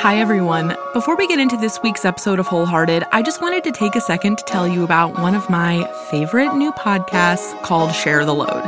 [0.00, 0.76] Hi, everyone.
[0.92, 4.00] Before we get into this week's episode of Wholehearted, I just wanted to take a
[4.00, 8.62] second to tell you about one of my favorite new podcasts called Share the Load.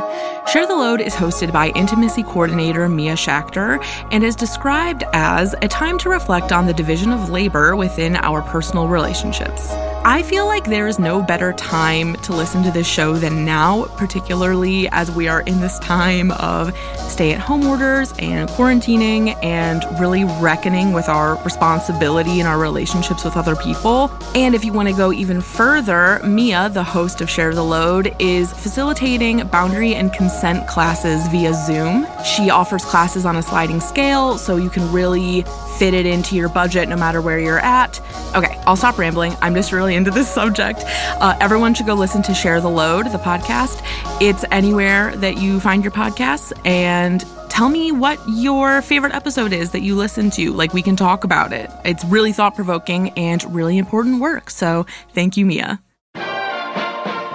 [0.51, 5.67] Share the Load is hosted by intimacy coordinator Mia Schachter and is described as a
[5.67, 9.71] time to reflect on the division of labor within our personal relationships.
[10.05, 13.85] I feel like there is no better time to listen to this show than now,
[13.97, 19.83] particularly as we are in this time of stay at home orders and quarantining and
[19.99, 24.11] really reckoning with our responsibility in our relationships with other people.
[24.35, 28.15] And if you want to go even further, Mia, the host of Share the Load,
[28.19, 32.07] is facilitating boundary and consent classes via Zoom.
[32.23, 35.43] She offers classes on a sliding scale so you can really
[35.77, 37.99] fit it into your budget no matter where you're at.
[38.35, 39.35] Okay, I'll stop rambling.
[39.41, 40.83] I'm just really into this subject.
[40.85, 43.81] Uh, everyone should go listen to Share the Load, the podcast.
[44.21, 46.51] It's anywhere that you find your podcasts.
[46.65, 47.23] And
[47.59, 50.53] tell me what your favorite episode is that you listen to.
[50.53, 51.69] Like, we can talk about it.
[51.83, 54.49] It's really thought provoking and really important work.
[54.49, 55.81] So, thank you, Mia.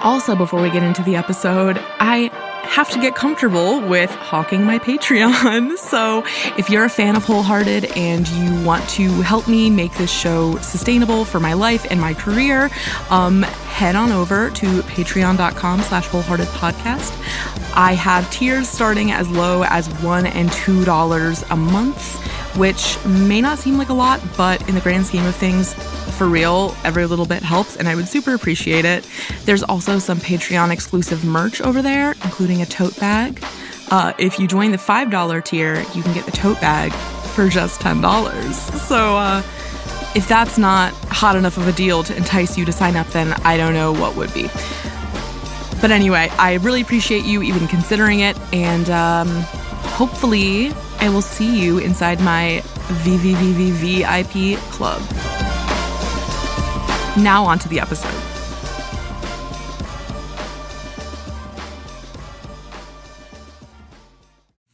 [0.02, 2.30] Also, before we get into the episode, I
[2.68, 5.74] have to get comfortable with hawking my Patreon.
[5.84, 6.24] So,
[6.56, 10.56] if you're a fan of Wholehearted and you want to help me make this show
[10.58, 12.70] sustainable for my life and my career,
[13.10, 17.12] um, head on over to patreon.com slash wholehearted podcast.
[17.76, 22.16] I have tiers starting as low as one and two dollars a month,
[22.56, 25.74] which may not seem like a lot, but in the grand scheme of things,
[26.14, 29.06] for real, every little bit helps, and I would super appreciate it.
[29.44, 33.44] There's also some Patreon exclusive merch over there, including a tote bag.
[33.90, 36.92] Uh, if you join the $5 tier, you can get the tote bag
[37.34, 38.52] for just $10.
[38.78, 39.42] So, uh,
[40.14, 43.32] if that's not hot enough of a deal to entice you to sign up, then
[43.44, 44.48] I don't know what would be.
[45.80, 49.28] But anyway, I really appreciate you even considering it, and um,
[49.98, 52.62] hopefully, I will see you inside my
[53.04, 55.02] VVVVVIP club.
[57.16, 58.12] Now, on to the episode.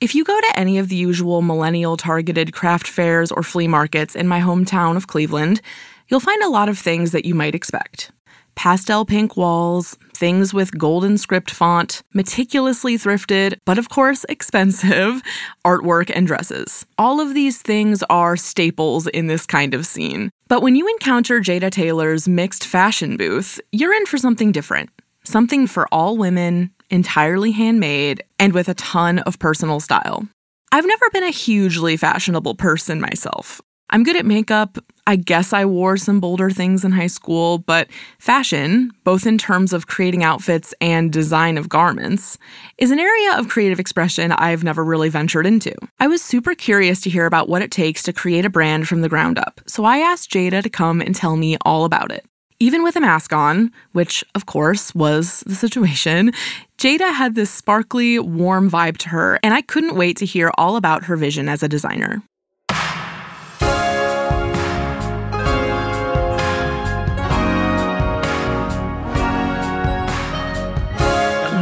[0.01, 4.17] If you go to any of the usual millennial targeted craft fairs or flea markets
[4.17, 5.61] in my hometown of Cleveland,
[6.09, 8.11] you'll find a lot of things that you might expect
[8.61, 15.23] pastel pink walls, things with golden script font, meticulously thrifted, but of course expensive,
[15.65, 16.85] artwork and dresses.
[16.99, 20.29] All of these things are staples in this kind of scene.
[20.49, 24.91] But when you encounter Jada Taylor's mixed fashion booth, you're in for something different.
[25.25, 30.29] Something for all women, entirely handmade, and with a ton of personal style.
[30.71, 33.63] I've never been a hugely fashionable person myself.
[33.89, 34.77] I'm good at makeup.
[35.11, 37.89] I guess I wore some bolder things in high school, but
[38.21, 42.39] fashion, both in terms of creating outfits and design of garments,
[42.79, 45.75] is an area of creative expression I've never really ventured into.
[45.99, 49.01] I was super curious to hear about what it takes to create a brand from
[49.01, 52.25] the ground up, so I asked Jada to come and tell me all about it.
[52.61, 56.33] Even with a mask on, which of course was the situation,
[56.79, 60.77] Jada had this sparkly, warm vibe to her, and I couldn't wait to hear all
[60.77, 62.23] about her vision as a designer.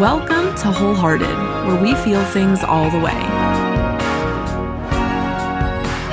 [0.00, 1.26] Welcome to Wholehearted,
[1.66, 3.19] where we feel things all the way.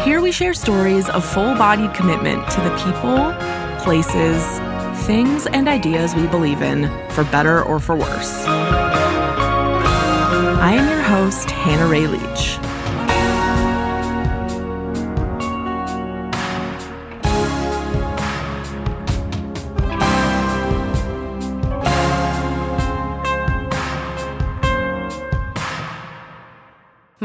[0.04, 3.32] Here we share stories of full bodied commitment to the people,
[3.84, 4.42] places,
[5.06, 8.46] things, and ideas we believe in, for better or for worse.
[10.58, 12.58] I am your host, Hannah Ray Leach.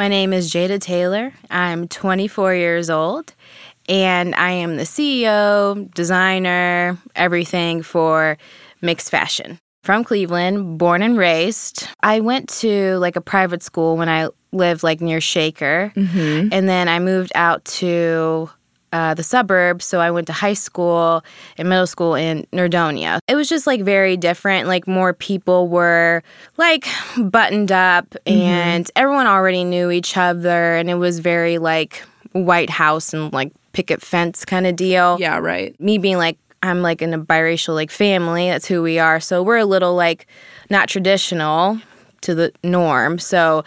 [0.01, 1.31] My name is Jada Taylor.
[1.51, 3.35] I'm 24 years old,
[3.87, 8.39] and I am the CEO, designer, everything for
[8.81, 9.59] mixed fashion.
[9.83, 11.87] From Cleveland, born and raised.
[12.03, 16.49] I went to like a private school when I lived like near Shaker, Mm-hmm.
[16.51, 18.49] and then I moved out to
[18.93, 19.85] uh, the suburbs.
[19.85, 21.23] So I went to high school
[21.57, 23.21] and middle school in Nordonia.
[23.29, 24.69] It was just like very different.
[24.69, 26.23] Like more people were
[26.57, 26.87] like
[27.19, 30.75] buttoned up and everyone already knew each other.
[30.75, 32.03] And it was very like
[32.33, 35.17] White House and like picket fence kind of deal.
[35.21, 35.79] Yeah, right.
[35.81, 38.49] Me being like, I'm like in a biracial like family.
[38.49, 39.21] That's who we are.
[39.21, 40.27] So we're a little like
[40.69, 41.81] not traditional
[42.23, 43.19] to the norm.
[43.19, 43.65] So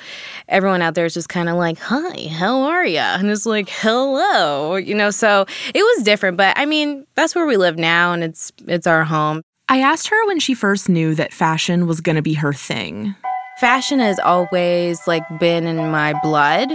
[0.48, 3.70] everyone out there is just kind of like, "Hi, how are ya?" And it's like,
[3.70, 5.10] "Hello," you know.
[5.10, 8.88] So it was different, but I mean, that's where we live now, and it's it's
[8.88, 9.42] our home.
[9.70, 13.16] I asked her when she first knew that fashion was going to be her thing.
[13.60, 16.70] Fashion has always like been in my blood.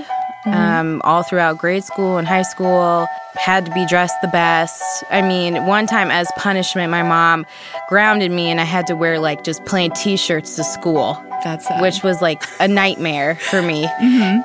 [0.46, 3.06] Um, all throughout grade school and high school.
[3.36, 4.82] Had to be dressed the best.
[5.10, 7.46] I mean, one time as punishment, my mom
[7.88, 11.22] grounded me and I had to wear like just plain t shirts to school.
[11.44, 11.80] That's sad.
[11.80, 13.88] Which was like a nightmare for me.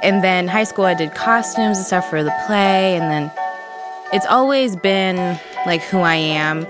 [0.04, 2.98] And then high school, I did costumes and stuff for the play.
[2.98, 3.32] And then
[4.12, 6.68] it's always been like who I am.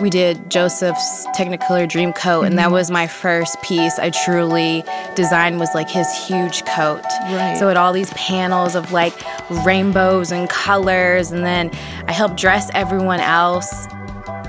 [0.00, 2.74] We did Joseph's Technicolor Dream Coat, and that mm-hmm.
[2.74, 4.84] was my first piece I truly
[5.14, 7.02] designed was like his huge coat.
[7.30, 7.56] Right.
[7.58, 9.14] So it had all these panels of like
[9.64, 11.70] rainbows and colors, and then
[12.06, 13.86] I helped dress everyone else.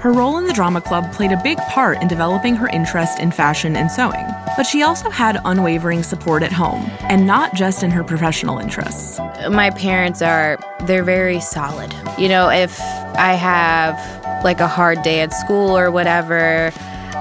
[0.01, 3.31] Her role in the drama club played a big part in developing her interest in
[3.31, 4.27] fashion and sewing,
[4.57, 9.17] but she also had unwavering support at home, and not just in her professional interests.
[9.49, 12.79] my parents are they're very solid you know if
[13.17, 13.97] i have
[14.47, 16.71] like a hard day at school or whatever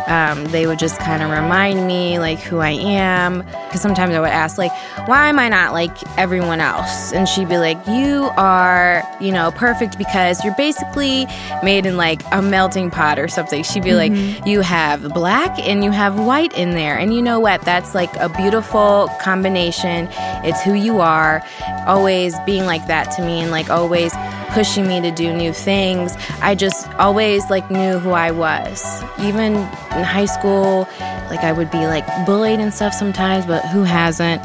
[0.07, 3.39] um, they would just kind of remind me like who i am.
[3.39, 4.73] Because sometimes i would ask like
[5.09, 7.13] why am i not like everyone else?
[7.13, 11.27] And she'd be like you are you know perfect because you're basically
[11.63, 13.63] made in like a melting pot or something.
[13.65, 14.13] She'd be like
[14.47, 16.97] you have black and you have white in there.
[16.97, 17.63] And you know what?
[17.63, 20.09] That's like a beautiful combination.
[20.45, 21.45] It's who you are
[21.87, 24.13] always being like that to me and like always
[24.57, 26.17] pushing me to do new things.
[26.41, 28.83] I just always like knew who i was.
[29.21, 30.89] Even in high school
[31.29, 34.41] like i would be like bullied and stuff sometimes but who hasn't?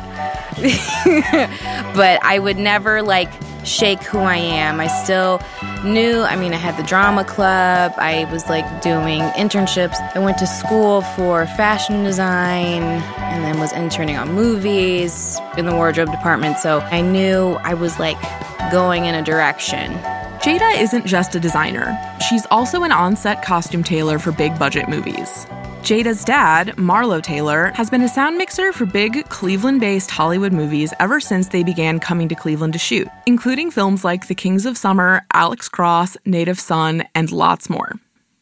[1.96, 3.32] But I would never like
[3.64, 4.80] shake who I am.
[4.80, 5.42] I still
[5.84, 9.96] knew, I mean, I had the drama club, I was like doing internships.
[10.16, 15.76] I went to school for fashion design and then was interning on movies in the
[15.76, 16.58] wardrobe department.
[16.58, 18.18] So I knew I was like
[18.72, 19.94] going in a direction.
[20.42, 21.96] Jada isn't just a designer,
[22.28, 25.46] she's also an on set costume tailor for big budget movies.
[25.82, 30.94] Jada's dad, Marlo Taylor, has been a sound mixer for big Cleveland based Hollywood movies
[31.00, 34.78] ever since they began coming to Cleveland to shoot, including films like The Kings of
[34.78, 37.94] Summer, Alex Cross, Native Son, and lots more.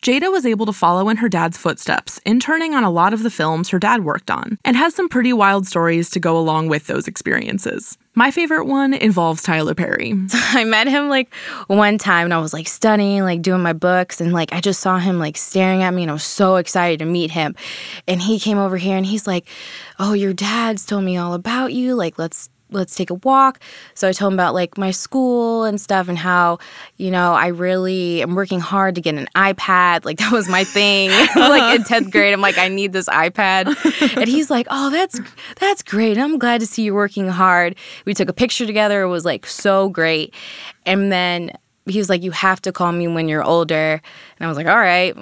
[0.02, 3.30] Jada was able to follow in her dad's footsteps, interning on a lot of the
[3.30, 6.88] films her dad worked on, and has some pretty wild stories to go along with
[6.88, 7.98] those experiences.
[8.20, 10.14] My favorite one involves Tyler Perry.
[10.34, 11.34] I met him like
[11.68, 14.82] one time and I was like studying, like doing my books, and like I just
[14.82, 17.56] saw him like staring at me and I was so excited to meet him.
[18.10, 19.48] And he came over here and he's like,
[20.00, 21.96] Oh, your dad's told me all about you.
[21.96, 23.60] Like, let's let's take a walk.
[23.94, 26.60] So I told him about like my school and stuff and how,
[26.98, 30.06] you know, I really am working hard to get an iPad.
[30.06, 31.10] Like that was my thing.
[31.36, 32.10] like in 10th uh-huh.
[32.12, 33.76] grade, I'm like, I need this iPad.
[34.18, 35.20] And he's like, Oh, that's
[35.58, 36.18] that's great.
[36.18, 37.76] I'm glad to see you working hard.
[38.06, 39.02] We took a picture together.
[39.02, 40.34] It was like so great.
[40.86, 41.52] And then
[41.90, 44.02] he was like, You have to call me when you're older.
[44.40, 45.14] And I was like, All right,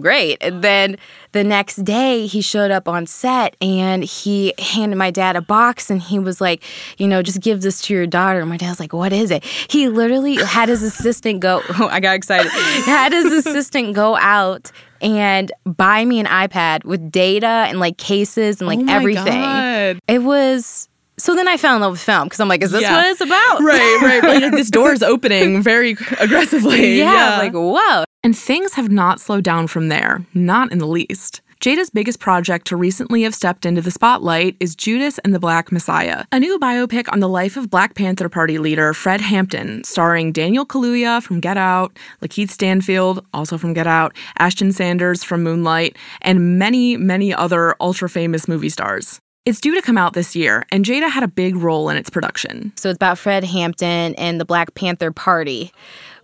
[0.00, 0.38] great.
[0.40, 0.96] And then
[1.32, 5.90] the next day, he showed up on set and he handed my dad a box
[5.90, 6.62] and he was like,
[6.98, 8.40] You know, just give this to your daughter.
[8.40, 9.44] And my dad was like, What is it?
[9.44, 14.70] He literally had his assistant go, I got excited, had his assistant go out
[15.02, 19.42] and buy me an iPad with data and like cases and like Oh my everything.
[19.42, 19.98] God.
[20.08, 20.88] It was.
[21.18, 22.94] So then I fell in love with film because I'm like, is this Yeah.
[22.96, 23.62] what it's about?
[23.62, 24.22] Right, right.
[24.42, 26.98] Like, this door is opening very aggressively.
[26.98, 28.04] yeah, like whoa.
[28.22, 31.40] And things have not slowed down from there, not in the least.
[31.58, 35.72] Jada's biggest project to recently have stepped into the spotlight is Judas and the Black
[35.72, 40.32] Messiah, a new biopic on the life of Black Panther Party leader Fred Hampton, starring
[40.32, 45.96] Daniel Kaluuya from Get Out, Lakeith Stanfield, also from Get Out, Ashton Sanders from Moonlight,
[46.20, 49.18] and many, many other ultra famous movie stars.
[49.46, 52.10] It's due to come out this year, and Jada had a big role in its
[52.10, 52.72] production.
[52.74, 55.72] So it's about Fred Hampton and the Black Panther Party,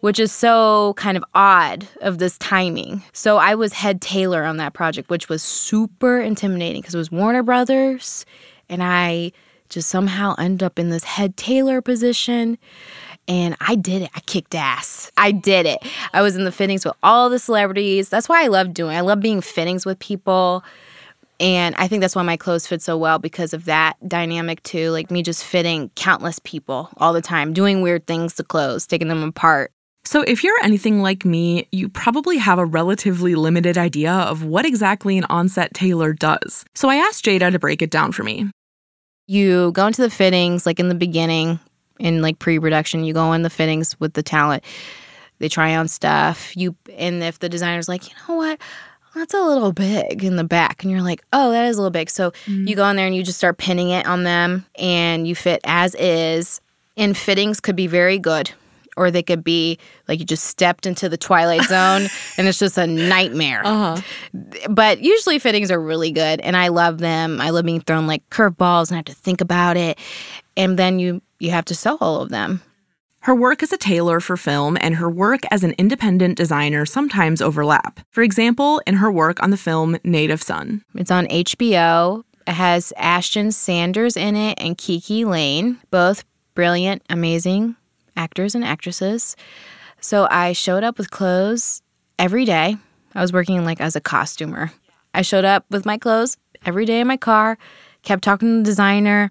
[0.00, 3.00] which is so kind of odd of this timing.
[3.12, 7.12] So I was head tailor on that project, which was super intimidating because it was
[7.12, 8.26] Warner Brothers,
[8.68, 9.30] and I
[9.68, 12.58] just somehow ended up in this head tailor position.
[13.28, 14.10] And I did it.
[14.16, 15.12] I kicked ass.
[15.16, 15.78] I did it.
[16.12, 18.08] I was in the fittings with all the celebrities.
[18.08, 18.96] That's why I love doing.
[18.96, 18.98] it.
[18.98, 20.64] I love being fittings with people.
[21.42, 24.90] And I think that's why my clothes fit so well because of that dynamic too.
[24.90, 29.08] Like me just fitting countless people all the time, doing weird things to clothes, taking
[29.08, 29.72] them apart.
[30.04, 34.66] So, if you're anything like me, you probably have a relatively limited idea of what
[34.66, 36.64] exactly an onset tailor does.
[36.74, 38.50] So, I asked Jada to break it down for me.
[39.28, 41.60] You go into the fittings like in the beginning,
[42.00, 44.64] in like pre-production, you go in the fittings with the talent.
[45.38, 46.56] They try on stuff.
[46.56, 48.60] You and if the designer's like, you know what?
[49.14, 50.82] That's a little big in the back.
[50.82, 52.08] And you're like, oh, that is a little big.
[52.08, 55.34] So you go in there and you just start pinning it on them and you
[55.34, 56.60] fit as is.
[56.96, 58.50] And fittings could be very good.
[58.94, 62.76] Or they could be like you just stepped into the twilight zone and it's just
[62.76, 63.62] a nightmare.
[63.64, 64.02] Uh-huh.
[64.68, 67.40] But usually fittings are really good and I love them.
[67.40, 69.98] I love being thrown like curveballs and I have to think about it.
[70.56, 72.60] And then you you have to sew all of them.
[73.22, 77.40] Her work as a tailor for film and her work as an independent designer sometimes
[77.40, 78.00] overlap.
[78.10, 80.82] For example, in her work on the film Native Son.
[80.96, 82.24] It's on HBO.
[82.48, 86.24] It has Ashton Sanders in it and KiKi Layne, both
[86.56, 87.76] brilliant, amazing
[88.16, 89.36] actors and actresses.
[90.00, 91.80] So I showed up with clothes
[92.18, 92.76] every day.
[93.14, 94.72] I was working like as a costumer.
[95.14, 97.56] I showed up with my clothes every day in my car,
[98.02, 99.30] kept talking to the designer.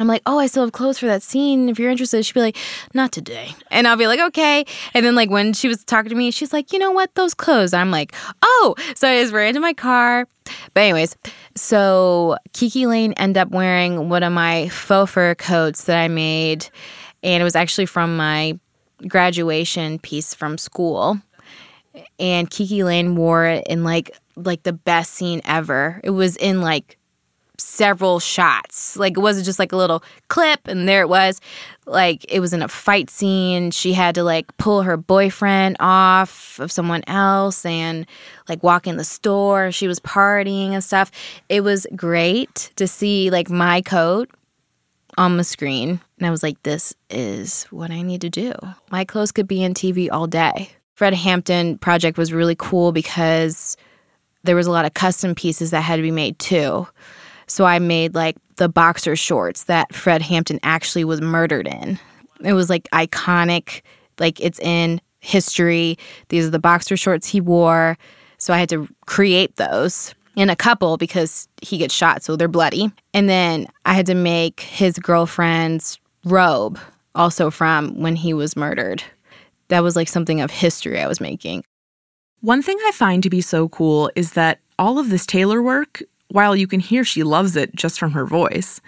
[0.00, 1.68] I'm like, oh, I still have clothes for that scene.
[1.68, 2.56] If you're interested, she'd be like,
[2.94, 3.54] not today.
[3.70, 4.64] And I'll be like, okay.
[4.94, 7.14] And then, like, when she was talking to me, she's like, you know what?
[7.14, 7.74] Those clothes.
[7.74, 8.74] I'm like, oh.
[8.96, 10.26] So I just ran into my car.
[10.72, 11.16] But, anyways,
[11.54, 16.68] so KiKi Layne ended up wearing one of my faux fur coats that I made.
[17.22, 18.58] And it was actually from my
[19.06, 21.20] graduation piece from school.
[22.18, 26.00] And KiKi Layne wore it in like like the best scene ever.
[26.02, 26.96] It was in like
[27.62, 28.96] several shots.
[28.96, 31.40] Like it wasn't just like a little clip and there it was.
[31.86, 33.70] Like it was in a fight scene.
[33.70, 38.06] She had to like pull her boyfriend off of someone else and
[38.48, 39.72] like walk in the store.
[39.72, 41.10] She was partying and stuff.
[41.48, 44.30] It was great to see like my coat
[45.18, 46.00] on the screen.
[46.18, 48.52] And I was like, this is what I need to do.
[48.90, 50.70] My clothes could be in TV all day.
[50.94, 53.76] Fred Hampton project was really cool because
[54.42, 56.86] there was a lot of custom pieces that had to be made too.
[57.50, 61.98] So I made like the boxer shorts that Fred Hampton actually was murdered in.
[62.44, 63.82] It was like iconic,
[64.20, 65.98] like it's in history.
[66.28, 67.98] These are the boxer shorts he wore.
[68.38, 72.46] So I had to create those in a couple because he gets shot, so they're
[72.46, 72.92] bloody.
[73.14, 76.78] And then I had to make his girlfriend's robe
[77.16, 79.02] also from when he was murdered.
[79.68, 81.64] That was like something of history I was making.
[82.42, 86.00] One thing I find to be so cool is that all of this tailor work
[86.30, 88.80] while you can hear she loves it just from her voice,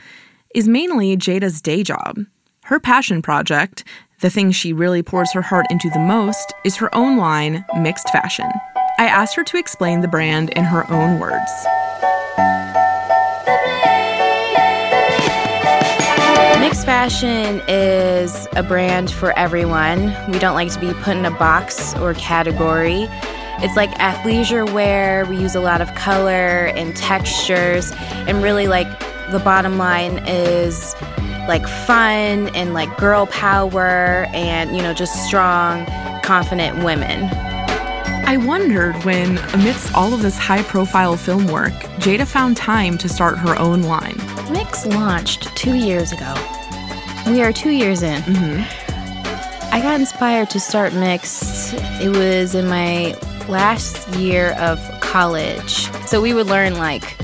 [0.54, 2.18] is mainly Jada's day job.
[2.64, 3.84] Her passion project,
[4.20, 8.08] the thing she really pours her heart into the most, is her own line, Mixed
[8.11, 8.49] Fashion.
[8.99, 11.50] I asked her to explain the brand in her own words.
[16.61, 20.14] Mixed Fashion is a brand for everyone.
[20.30, 23.08] We don't like to be put in a box or category.
[23.62, 25.25] It's like athleisure wear.
[25.26, 27.92] We use a lot of color and textures.
[28.26, 28.88] And really, like,
[29.31, 30.95] the bottom line is
[31.49, 35.87] like fun and like girl power and, you know, just strong,
[36.23, 37.28] confident women.
[38.25, 43.09] I wondered when, amidst all of this high profile film work, Jada found time to
[43.09, 44.16] start her own line.
[44.50, 46.35] Mix launched two years ago.
[47.26, 48.23] We are two years in.
[48.23, 49.75] Mm-hmm.
[49.75, 51.73] I got inspired to start Mix.
[52.00, 53.16] It was in my
[53.49, 55.90] last year of college.
[56.06, 57.16] So we would learn like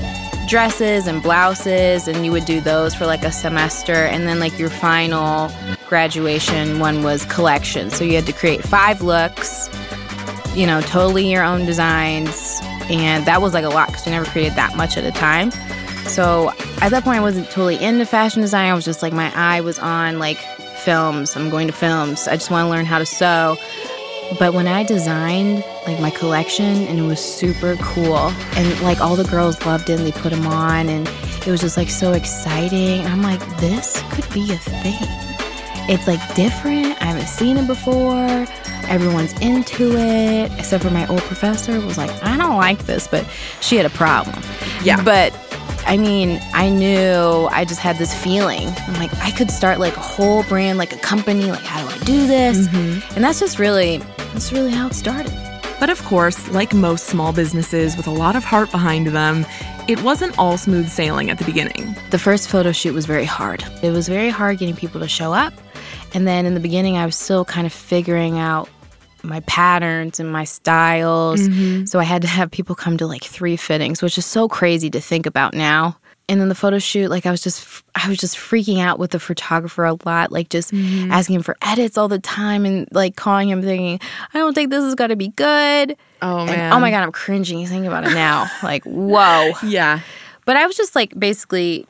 [0.47, 3.93] dresses and blouses, and you would do those for like a semester.
[3.93, 5.51] And then, like, your final
[5.87, 7.91] graduation one was collection.
[7.91, 9.69] So you had to create five looks,
[10.55, 12.59] you know, totally your own designs.
[12.89, 15.51] And that was like a lot because we never created that much at a time.
[16.07, 16.49] So
[16.81, 18.71] at that point, I wasn't totally into fashion design.
[18.71, 20.39] I was just like, my eye was on like
[20.79, 21.35] films.
[21.35, 22.27] I'm going to films.
[22.27, 23.57] I just want to learn how to sew.
[24.37, 28.17] But when I designed like my collection and it was super cool
[28.55, 31.61] and like all the girls loved it and they put them on and it was
[31.61, 33.01] just like so exciting.
[33.01, 35.07] And I'm like, this could be a thing.
[35.91, 37.01] It's like different.
[37.01, 38.45] I haven't seen it before.
[38.87, 43.25] Everyone's into it, except for my old professor was like, I don't like this, but
[43.61, 44.41] she had a problem.
[44.83, 45.03] Yeah.
[45.03, 45.33] But
[45.85, 48.67] I mean, I knew I just had this feeling.
[48.67, 51.45] I'm like, I could start like a whole brand, like a company.
[51.45, 52.67] Like, how do I do this?
[52.67, 53.15] Mm-hmm.
[53.15, 54.01] And that's just really,
[54.33, 55.33] that's really how it started.
[55.79, 59.45] But of course, like most small businesses with a lot of heart behind them,
[59.87, 61.95] it wasn't all smooth sailing at the beginning.
[62.09, 63.63] The first photo shoot was very hard.
[63.81, 65.53] It was very hard getting people to show up.
[66.13, 68.69] And then in the beginning, I was still kind of figuring out
[69.23, 71.39] my patterns and my styles.
[71.41, 71.85] Mm-hmm.
[71.85, 74.89] So I had to have people come to like three fittings, which is so crazy
[74.89, 75.97] to think about now.
[76.29, 79.11] And then the photo shoot, like I was just, I was just freaking out with
[79.11, 81.11] the photographer a lot, like just Mm-hmm.
[81.11, 83.99] asking him for edits all the time and like calling him thinking,
[84.33, 85.97] I don't think this is gonna be good.
[86.21, 88.47] Oh And, oh my god, I'm cringing thinking about it now.
[88.63, 89.51] like, whoa.
[89.63, 89.99] Yeah.
[90.45, 91.85] But I was just like basically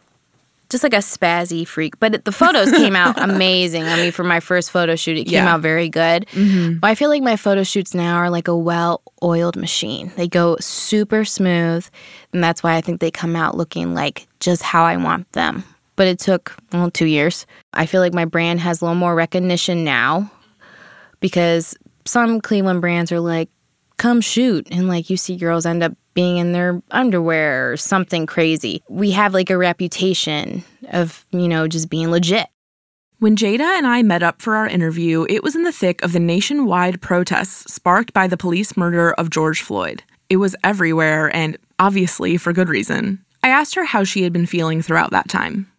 [0.70, 2.00] just like a spazzy freak.
[2.00, 3.84] But the photos came out amazing.
[3.84, 5.54] I mean, for my first photo shoot, it came Yeah.
[5.56, 6.26] out very good.
[6.34, 6.80] Mhm.
[6.80, 10.12] But I feel like my photo shoots now are like a well oiled machine.
[10.16, 11.88] They go super smooth.
[12.34, 15.64] And that's why I think they come out looking like just how I want them.
[15.96, 17.46] But it took, well, two years.
[17.74, 20.32] I feel like my brand has a little more recognition now
[21.20, 23.50] because some Cleveland brands are like,
[24.00, 24.68] come shoot.
[24.72, 28.82] And like you see girls end up being in their underwear or something crazy.
[28.90, 32.48] We have like a reputation of, you know, just being legit.
[33.20, 36.14] When Jada and I met up for our interview, it was in the thick of
[36.14, 40.04] the nationwide protests sparked by the police murder of George Floyd.
[40.30, 43.24] It was everywhere, and obviously for good reason.
[43.44, 45.70] I asked her how she had been feeling throughout that time.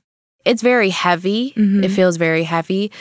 [0.45, 1.53] It's very heavy.
[1.57, 1.85] Mm-hmm.
[1.85, 2.93] It feels very heavy.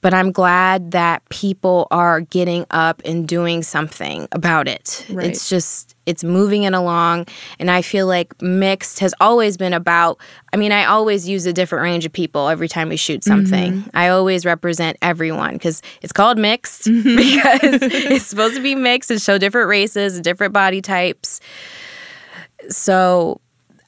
[0.00, 5.04] But I'm glad that people are getting up and doing something about it.
[5.10, 5.26] Right.
[5.26, 7.26] It's just, it's moving it along.
[7.58, 10.18] And I feel like mixed has always been about,
[10.52, 13.72] I mean, I always use a different range of people every time we shoot something.
[13.72, 13.90] Mm-hmm.
[13.92, 17.16] I always represent everyone because it's called mixed mm-hmm.
[17.16, 21.40] because it's supposed to be mixed and show different races and different body types.
[22.68, 23.40] So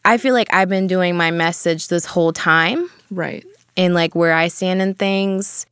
[0.05, 2.91] I feel like I've been doing my message this whole time.
[3.11, 3.45] Right.
[3.77, 5.67] And like where I stand in things.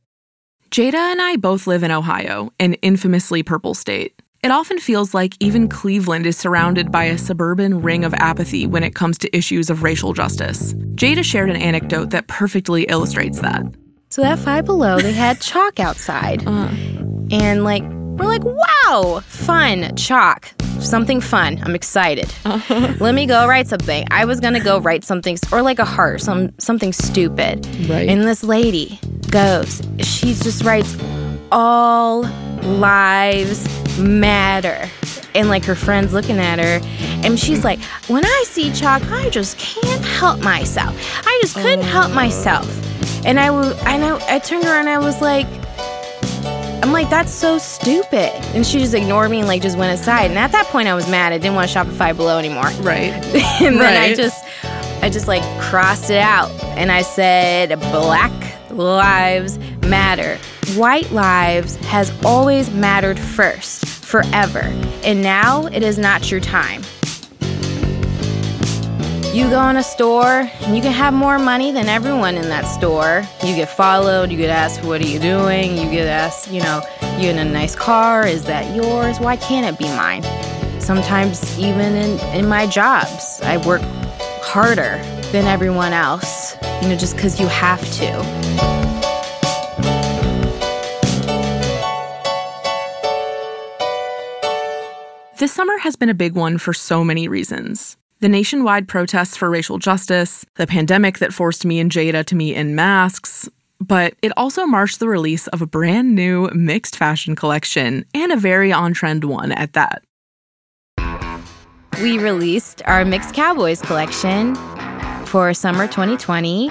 [0.71, 4.21] Jada and I both live in Ohio, an infamously purple state.
[4.43, 8.83] It often feels like even Cleveland is surrounded by a suburban ring of apathy when
[8.83, 10.75] it comes to issues of racial justice.
[10.93, 13.63] Jada shared an anecdote that perfectly illustrates that.
[14.09, 16.45] So that Five Below, they had chalk outside.
[16.45, 16.73] Uh-huh.
[17.31, 17.83] And like
[18.19, 21.59] we're like, wow, fun, chalk, something fun.
[21.63, 22.31] I'm excited.
[22.99, 24.05] Let me go write something.
[24.11, 27.65] I was gonna go write something, or like a heart, some something stupid.
[27.87, 28.09] Right.
[28.09, 28.99] And this lady
[29.31, 30.97] goes, she just writes,
[31.51, 32.23] all
[32.63, 34.89] lives matter.
[35.35, 36.81] And like her friends looking at her,
[37.23, 40.95] and she's like, when I see chalk, I just can't help myself.
[41.25, 41.83] I just couldn't oh.
[41.83, 42.67] help myself.
[43.25, 45.45] And I, w- I know, I turned around and I was like,
[46.81, 48.31] I'm like, that's so stupid.
[48.55, 50.29] And she just ignored me and like just went aside.
[50.31, 51.33] And at that point I was mad.
[51.33, 52.69] I didn't want to shop at Five Below anymore.
[52.81, 53.11] Right.
[53.61, 54.11] and then right.
[54.11, 54.45] I just
[55.01, 58.31] I just like crossed it out and I said black
[58.71, 59.57] lives
[59.87, 60.37] matter.
[60.75, 64.61] White lives has always mattered first, forever.
[65.03, 66.83] And now it is not your time.
[69.31, 72.63] You go in a store and you can have more money than everyone in that
[72.63, 73.21] store.
[73.45, 75.77] You get followed, you get asked, What are you doing?
[75.77, 76.81] You get asked, you know,
[77.19, 79.19] you in a nice car, is that yours?
[79.19, 80.23] Why can't it be mine?
[80.81, 83.81] Sometimes, even in, in my jobs, I work
[84.41, 84.97] harder
[85.31, 89.19] than everyone else, you know, just because you have to.
[95.37, 99.49] This summer has been a big one for so many reasons the nationwide protests for
[99.49, 104.33] racial justice, the pandemic that forced me and Jada to meet in masks, but it
[104.35, 108.93] also marked the release of a brand new mixed fashion collection and a very on
[108.93, 110.03] trend one at that.
[112.01, 114.55] We released our Mixed Cowboys collection
[115.25, 116.69] for summer 2020,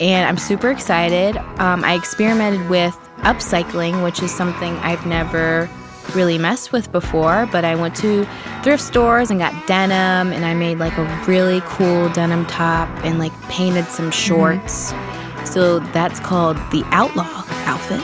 [0.00, 1.36] and I'm super excited.
[1.58, 5.68] Um, I experimented with upcycling, which is something I've never
[6.14, 8.26] really messed with before, but I went to
[8.62, 13.18] thrift stores and got denim and I made like a really cool denim top and
[13.18, 14.34] like painted some mm-hmm.
[14.34, 14.92] shorts.
[14.92, 15.44] Mm-hmm.
[15.46, 18.00] So that's called the Outlaw outfit.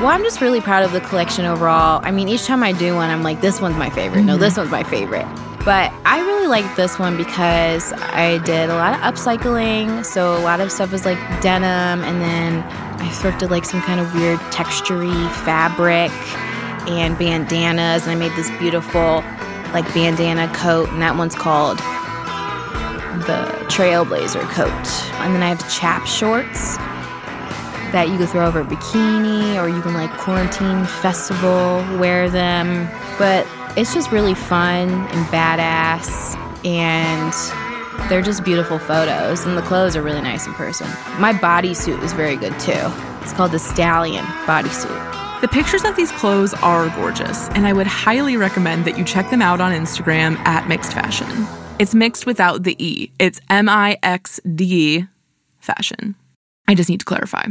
[0.00, 2.00] Well, I'm just really proud of the collection overall.
[2.02, 4.18] I mean, each time I do one, I'm like, this one's my favorite.
[4.18, 4.26] Mm-hmm.
[4.26, 5.26] No, this one's my favorite.
[5.64, 10.04] But I really like this one because I did a lot of upcycling.
[10.04, 12.62] So a lot of stuff was like denim, and then
[13.00, 16.10] I thrifted like some kind of weird textury fabric
[16.88, 18.06] and bandanas.
[18.06, 19.22] And I made this beautiful
[19.72, 21.78] like bandana coat, and that one's called
[23.26, 24.70] the Trailblazer coat.
[25.20, 26.76] And then I have chap shorts
[27.92, 32.88] that you can throw over a bikini or you can like quarantine festival wear them.
[33.18, 37.32] But it's just really fun and badass and
[38.10, 40.88] they're just beautiful photos and the clothes are really nice in person.
[41.18, 42.92] My bodysuit is very good too.
[43.22, 45.23] It's called the Stallion bodysuit.
[45.44, 49.28] The pictures of these clothes are gorgeous, and I would highly recommend that you check
[49.28, 51.28] them out on Instagram at Mixed Fashion.
[51.78, 55.06] It's mixed without the E, it's M I X D
[55.58, 56.14] fashion.
[56.66, 57.44] I just need to clarify.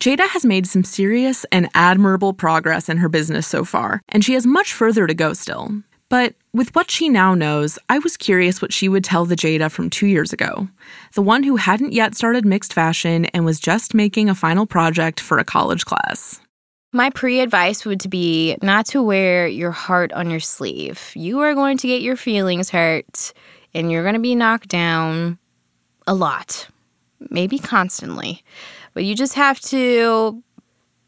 [0.00, 4.34] Jada has made some serious and admirable progress in her business so far, and she
[4.34, 5.70] has much further to go still.
[6.08, 9.70] But with what she now knows, I was curious what she would tell the Jada
[9.70, 10.68] from two years ago,
[11.14, 15.20] the one who hadn't yet started mixed fashion and was just making a final project
[15.20, 16.40] for a college class.
[16.92, 21.12] My pre advice would be not to wear your heart on your sleeve.
[21.14, 23.32] You are going to get your feelings hurt
[23.74, 25.38] and you're going to be knocked down
[26.06, 26.68] a lot,
[27.30, 28.44] maybe constantly.
[28.92, 30.42] But you just have to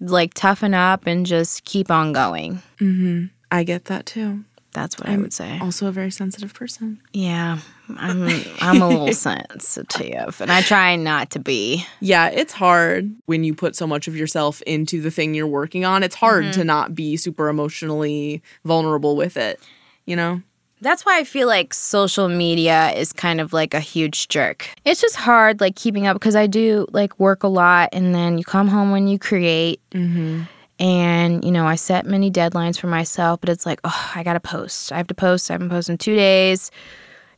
[0.01, 2.63] like toughen up and just keep on going.
[2.79, 3.27] Mm-hmm.
[3.51, 4.45] I get that too.
[4.73, 5.59] That's what I'm I would say.
[5.61, 7.01] Also, a very sensitive person.
[7.13, 7.59] Yeah,
[7.99, 8.29] I'm.
[8.61, 11.85] I'm a little sensitive, and I try not to be.
[12.01, 15.85] Yeah, it's hard when you put so much of yourself into the thing you're working
[15.85, 16.03] on.
[16.03, 16.61] It's hard mm-hmm.
[16.61, 19.61] to not be super emotionally vulnerable with it.
[20.07, 20.43] You know.
[20.81, 24.69] That's why I feel like social media is kind of like a huge jerk.
[24.85, 28.37] It's just hard, like keeping up, because I do like work a lot, and then
[28.37, 29.81] you come home when you create.
[29.93, 30.43] Mm-hmm.
[30.81, 34.41] And, you know, I set many deadlines for myself, but it's like, oh, I gotta
[34.41, 34.91] post.
[34.91, 35.51] I have to post.
[35.51, 36.71] I haven't posted in two days.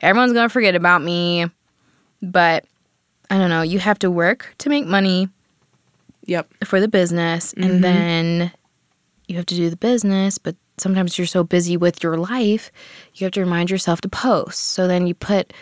[0.00, 1.46] Everyone's gonna forget about me.
[2.22, 2.64] But
[3.30, 5.28] I don't know, you have to work to make money
[6.26, 6.48] Yep.
[6.64, 7.64] for the business, Mhm.
[7.64, 8.52] and then
[9.28, 12.70] you have to do the business, but sometimes you're so busy with your life,
[13.14, 14.60] you have to remind yourself to post.
[14.60, 15.52] So then you put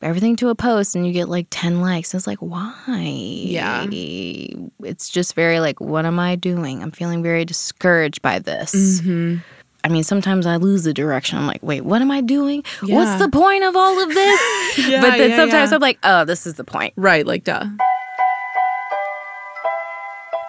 [0.00, 2.12] everything to a post and you get like 10 likes.
[2.14, 3.02] And it's like, why?
[3.04, 3.84] Yeah.
[3.90, 6.82] It's just very like, what am I doing?
[6.82, 8.72] I'm feeling very discouraged by this.
[9.02, 9.36] Mm-hmm.
[9.84, 11.38] I mean, sometimes I lose the direction.
[11.38, 12.64] I'm like, wait, what am I doing?
[12.82, 12.96] Yeah.
[12.96, 14.40] What's the point of all of this?
[14.88, 15.74] Yeah, but then yeah, sometimes yeah.
[15.74, 16.94] I'm like, oh, this is the point.
[16.96, 17.66] Right, like duh.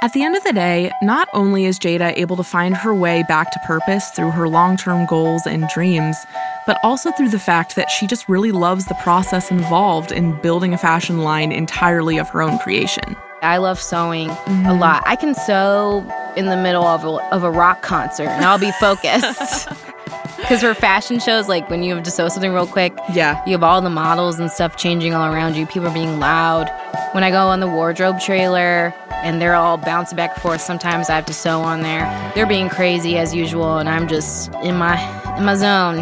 [0.02, 3.24] At the end of the day, not only is Jada able to find her way
[3.28, 6.16] back to purpose through her long term goals and dreams,
[6.66, 10.74] but also through the fact that she just really loves the process involved in building
[10.74, 13.16] a fashion line entirely of her own creation.
[13.42, 14.80] I love sewing a Mm-hmm.
[14.80, 15.04] lot.
[15.06, 18.72] I can sew in the middle of a, of a rock concert and I'll be
[18.74, 19.68] focused.
[20.38, 23.44] Because for fashion shows, like when you have to sew something real quick, Yeah.
[23.46, 25.68] you have all the models and stuff changing all around you.
[25.68, 26.72] People are being loud.
[27.12, 31.10] When I go on the wardrobe trailer and they're all bouncing back and forth, sometimes
[31.10, 32.06] I have to sew on there.
[32.36, 34.96] They're being crazy as usual, and I'm just in my
[35.38, 35.98] in my zone.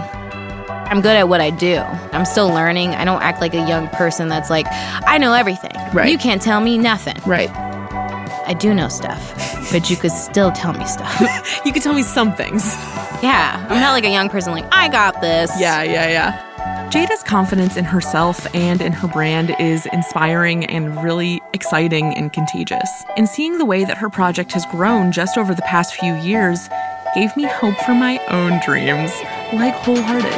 [0.89, 1.77] I'm good at what I do.
[2.13, 2.89] I'm still learning.
[2.95, 5.73] I don't act like a young person that's like, I know everything.
[5.93, 6.09] Right.
[6.09, 7.17] You can't tell me nothing.
[7.25, 7.49] Right.
[8.47, 11.21] I do know stuff, but you could still tell me stuff.
[11.65, 12.63] You could tell me some things.
[13.21, 15.51] yeah, I'm not like a young person like, I got this.
[15.59, 16.89] Yeah, yeah, yeah.
[16.89, 22.89] Jada's confidence in herself and in her brand is inspiring and really exciting and contagious.
[23.17, 26.69] And seeing the way that her project has grown just over the past few years
[27.13, 29.11] gave me hope for my own dreams,
[29.53, 30.31] like Wholehearted.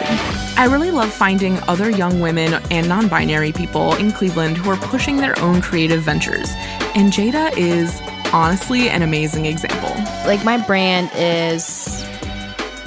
[0.57, 4.77] I really love finding other young women and non binary people in Cleveland who are
[4.77, 6.49] pushing their own creative ventures.
[6.95, 7.99] And Jada is
[8.33, 9.89] honestly an amazing example.
[10.25, 12.05] like my brand is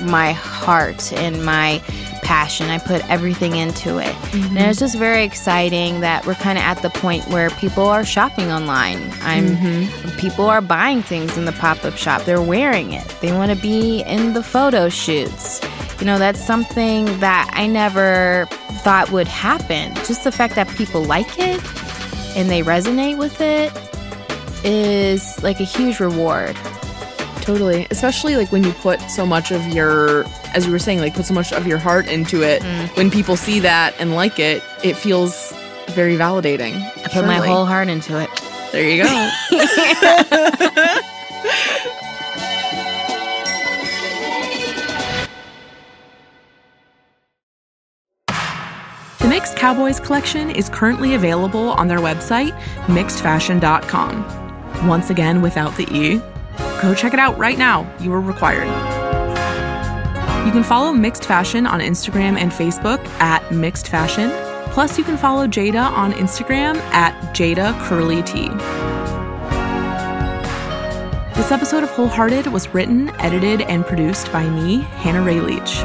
[0.01, 1.83] my heart and my
[2.23, 2.71] passion.
[2.71, 4.07] I put everything into it.
[4.07, 4.57] And mm-hmm.
[4.59, 8.51] it's just very exciting that we're kind of at the point where people are shopping
[8.51, 8.99] online.
[9.23, 10.19] I'm mm-hmm.
[10.19, 12.23] people are buying things in the pop-up shop.
[12.23, 13.07] They're wearing it.
[13.21, 15.61] They want to be in the photo shoots.
[16.03, 18.49] You know, that's something that I never
[18.83, 19.95] thought would happen.
[20.05, 21.63] Just the fact that people like it
[22.37, 23.73] and they resonate with it
[24.65, 26.57] is like a huge reward.
[27.43, 27.87] Totally.
[27.93, 30.25] Especially like when you put so much of your,
[30.57, 32.63] as you were saying, like put so much of your heart into it.
[32.63, 32.97] Mm.
[32.97, 35.53] When people see that and like it, it feels
[35.91, 36.83] very validating.
[37.05, 38.29] I put my whole heart into it.
[38.73, 39.31] There you go.
[49.43, 54.87] Mixed Cowboys collection is currently available on their website, mixdfashion.com.
[54.87, 56.19] Once again, without the E.
[56.81, 57.93] Go check it out right now.
[57.99, 58.69] You are required.
[60.47, 64.31] You can follow Mixed Fashion on Instagram and Facebook at Mixed Fashion.
[64.71, 68.47] Plus, you can follow Jada on Instagram at Jada Curly T.
[71.35, 75.83] This episode of Wholehearted was written, edited, and produced by me, Hannah Ray Leach.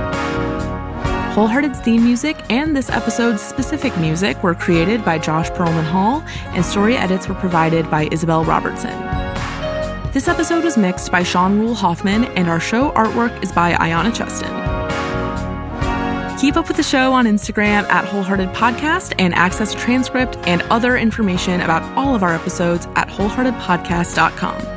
[1.37, 6.65] Wholehearted's theme music and this episode's specific music were created by Josh Perlman Hall, and
[6.65, 8.89] story edits were provided by Isabel Robertson.
[10.13, 14.15] This episode was mixed by Sean Rule Hoffman, and our show artwork is by Ayana
[14.15, 14.49] Cheston.
[16.39, 20.97] Keep up with the show on Instagram at Wholehearted Podcast and access transcript and other
[20.97, 24.76] information about all of our episodes at wholeheartedpodcast.com.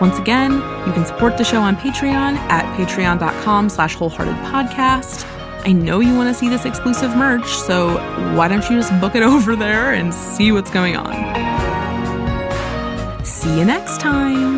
[0.00, 0.52] Once again,
[0.86, 5.26] you can support the show on Patreon at patreon.com slash wholeheartedpodcast.
[5.66, 7.94] I know you want to see this exclusive merch, so
[8.36, 11.14] why don't you just book it over there and see what's going on?
[13.24, 14.57] See you next time.